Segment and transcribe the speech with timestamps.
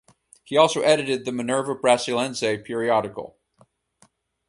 [0.43, 3.37] He also edited the "Minerva Brasiliense" periodical.